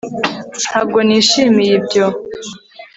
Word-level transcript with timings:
ntabwo 0.63 0.97
nishimiye 1.07 1.73
ibyo 1.79 2.05